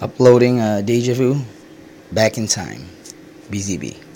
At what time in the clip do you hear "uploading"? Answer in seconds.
0.00-0.60